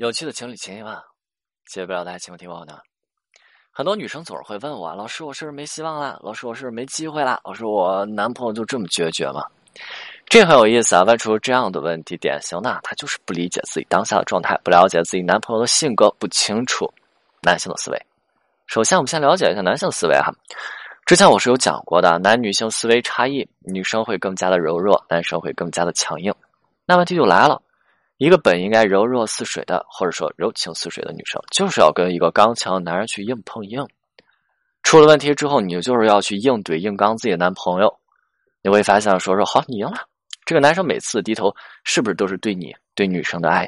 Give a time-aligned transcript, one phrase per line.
[0.00, 1.04] 有趣的情侣情谊吧，
[1.66, 2.78] 解不了大家请听我呢。
[3.70, 6.18] 很多女生总是会问我：“老师，我是不是没希望了？
[6.22, 7.38] 老师，我是不是没机会了？
[7.44, 9.44] 老师，我男朋友就这么决绝吗？”
[10.24, 11.02] 这很有意思啊！
[11.02, 16.90] 问出这样的问题，典型的他就是不理解自己当下的状态，不了解自己男朋友的性格，不清楚
[17.42, 18.06] 男性的思维。
[18.68, 20.32] 首先，我们先了解一下男性思维哈。
[21.04, 26.34] 之前我是有讲过的，男女性思维差异，女生会更加的柔弱，男生会更加的强硬。
[26.86, 27.60] 那问题就来了。
[28.20, 33.82] 一个本应该柔弱似水的，或者说柔情似水的女生，就是要跟一个刚强的男人去硬碰硬。
[34.82, 37.98] 出了问题之后，你就是要去硬怼硬刚自己的男朋友。
[38.60, 40.06] 你会发现，说说好，你赢了。
[40.44, 41.50] 这个男生每次低头，
[41.82, 43.66] 是不是都是对你对女生的爱，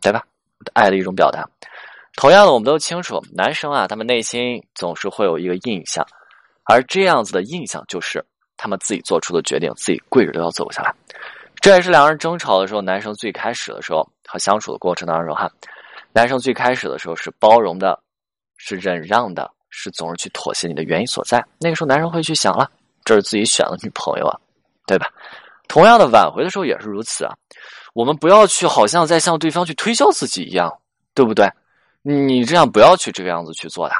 [0.00, 0.24] 对吧？
[0.72, 1.48] 爱的一种表达。
[2.16, 6.04] 同样的，我们都清楚，男生啊，他们内心总是会有一个印象，
[6.64, 8.24] 而这样子的印象就是
[8.56, 10.92] 他们自己做出的决定，自己跪着都要走下来。
[11.62, 15.48] 这也是两人争吵的时候，男生最开始的时候和相处的过程当中哈，
[16.12, 17.96] 男生最开始的时候是包容的，
[18.56, 21.40] 是忍让的，是总是去妥协你的原因所在。
[21.60, 22.68] 那个时候，男生会去想了，
[23.04, 24.36] 这是自己选的女朋友啊，
[24.88, 25.06] 对吧？
[25.68, 27.32] 同样的，挽回的时候也是如此啊。
[27.94, 30.68] 我们不要去好像在向对方去推销自己一样，
[31.14, 31.48] 对不对？
[32.02, 33.94] 你这样不要去这个样子去做的。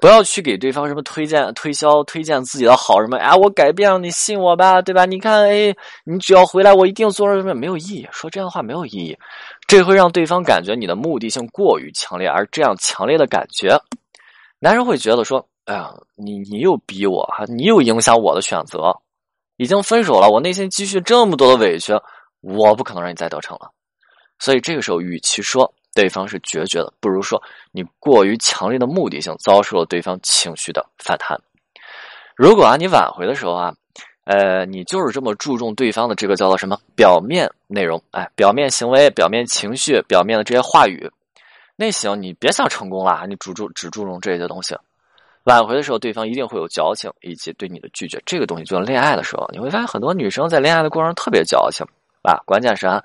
[0.00, 3.34] 不要去给对方什么推荐、推销、推荐自己的好什么啊！
[3.34, 5.04] 我改变了，你信我吧，对吧？
[5.04, 7.54] 你看，哎，你只要回来，我一定做什么？
[7.54, 9.18] 没有意义，说这样的话没有意义，
[9.66, 13.76] 这会让对方感觉你的目的性过于强烈，而这样强烈的感觉，
[14.60, 18.96] 男人会觉得说：哎呀，你你又逼我哈，你又影响我的选择，
[19.56, 21.92] 已经分手了，我内心积蓄这么多的委屈，
[22.40, 23.68] 我不可能让你再得逞了。
[24.38, 31.38] 所以这个时候，与其说，对方是决绝的，不如说你过于强烈的目的性遭受了对方情绪的反弹。
[32.36, 33.74] 如果啊，你挽回的时候啊，
[34.24, 41.10] 呃，你就是这么注重对方的这个叫做什么表面内容，哎，表面行为、表面情绪、表面的这些话语，
[41.74, 44.76] 那行，你别想成功了，你注重只注重这些东西。
[45.44, 48.22] 挽回的时候，对方一定会有矫情，以及对你的拒绝。
[48.26, 51.86] 这个东西就像恋爱的时候，你会发现很多女生在恋爱的过程特别矫情
[52.22, 53.02] 啊，关键是啊，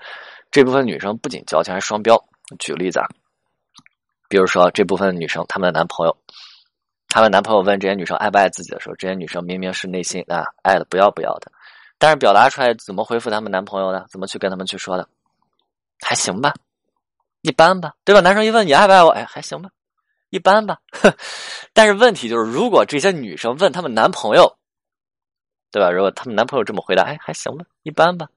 [0.51, 2.21] 这部分女生不仅矫情，还双标。
[2.59, 3.07] 举个例子啊，
[4.27, 6.17] 比如说这部分女生，她们的男朋友，
[7.09, 11.51] 她们男朋友问这些女生爱不爱自己的时候，这些女生明明是内心啊爱的不要不要的，
[11.97, 14.05] 但是表达出来怎么回复他们男朋友呢？
[14.09, 15.07] 怎么去跟他们去说的？
[16.01, 16.53] 还行吧，
[17.41, 18.21] 一般吧，对吧？
[18.21, 19.69] 男生一问你爱不爱我，哎，还行吧，
[20.29, 20.79] 一般吧。
[21.71, 24.57] 但是问题就是，如果这些女生问他们男朋友，
[25.71, 25.89] 对吧？
[25.89, 28.27] 如果他们男朋友这么回答，哎，还行吧，一般吧，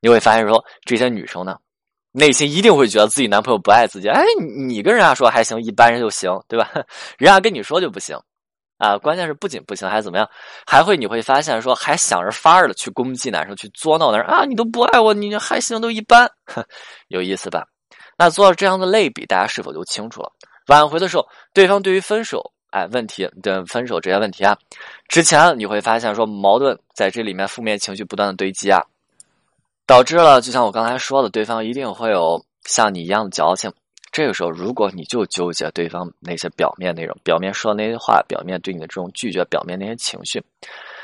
[0.00, 1.58] 你会发现说这些女生呢。
[2.18, 4.08] 内心一定会觉得自己男朋友不爱自己。
[4.08, 4.24] 哎，
[4.66, 6.68] 你跟人家说还行，一般人就行，对吧？
[7.16, 8.18] 人家跟你说就不行
[8.78, 8.98] 啊！
[8.98, 10.28] 关键是不仅不行，还怎么样？
[10.66, 14.44] 还会你会发现说，还想着法儿的去攻击男生，去作闹男生啊！
[14.44, 16.28] 你都不爱我，你还行，都一般，
[17.06, 17.64] 有意思吧？
[18.18, 20.32] 那做了这样的类比，大家是否就清楚了？
[20.66, 21.24] 挽回的时候，
[21.54, 24.58] 对方对于分手，哎，问题的分手这些问题啊，
[25.08, 28.82] 之前你会发现说，矛盾在这里面，负面情绪不断的堆积啊。
[29.88, 33.72] 导致了，就像我刚才说的，对方一定会有像你一样的矫情。
[34.12, 40.44] 这个时候，如果你就纠结对方那些表面内容、表面说的那些话、表面对你的这种拒绝、表面那些情绪，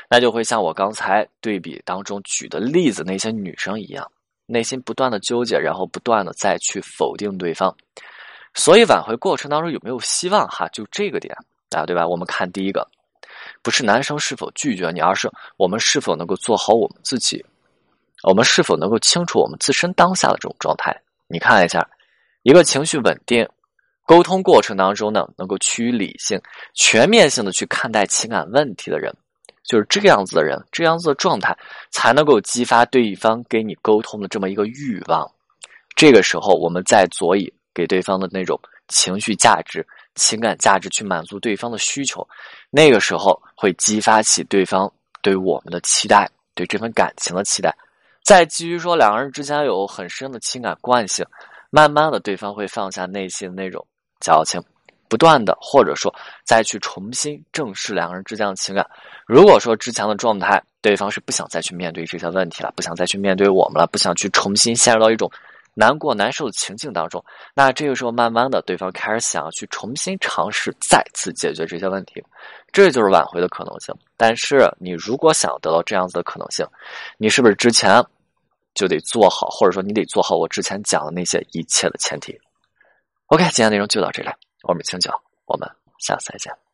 [0.07, 4.07] 那就会像我刚才对比当中举的例子那些女生一样，
[4.45, 7.75] 内心不断的纠结，然后不断的再去否定对方。
[8.53, 10.47] 所以挽回过程当中有没有希望？
[10.47, 11.35] 哈，就这个点
[11.71, 12.07] 啊，对吧？
[12.07, 12.87] 我们看第一个，
[13.63, 17.43] 不是男生是否拒绝你，而是我们是否能够做好我们自己。
[18.23, 20.95] 我们是否能够清楚我们自身当下的这种状态？
[21.27, 21.87] 你看一下，
[22.43, 23.47] 一个情绪稳定、
[24.05, 26.39] 沟通过程当中呢，能够趋于理性、
[26.73, 29.13] 全面性的去看待情感问题的人，
[29.63, 31.55] 就是这个样子的人，这样子的状态
[31.91, 35.29] 才能够激发对方给你沟通的这么一个欲望。
[35.95, 42.27] 这个时候，我们再佐以给对方的那种情绪价值、情感价值去满足对方的需求，
[42.69, 47.75] 那个时候会激发起对方对我们的期待，对这份感情的期待。
[48.25, 51.23] 再基于说两个人之间有很深的情感惯性，
[51.69, 53.85] 慢慢的对方会放下内心的那种
[54.19, 54.59] 矫情，
[55.07, 56.11] 不断的或者说
[56.43, 58.83] 再去重新正视两个人之间的情感。
[59.27, 65.29] 如果说之前的状态，对方是不想再去面对这些问题了，不想再去面对我们了，不想去重新陷入到一种
[65.75, 67.23] 难过难受的情境当中，
[67.53, 72.23] 那这个时候慢慢的对方开始想要去重新尝试再次解决这些问题，
[72.71, 73.93] 这就是挽回的可能性。
[74.17, 76.65] 但是你如果想得到这样子的可能性，
[77.19, 78.03] 你是不是之前？
[78.75, 82.39] 就得做好，或者说你得做好我之前讲的那些一切的前提。
[83.27, 84.29] OK，今天内容就到这里，
[84.61, 85.67] 我们清讲，我们
[85.97, 86.64] 下次再见。